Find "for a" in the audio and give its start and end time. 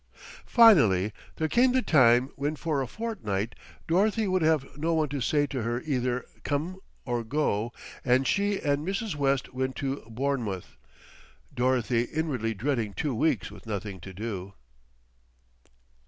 2.55-2.87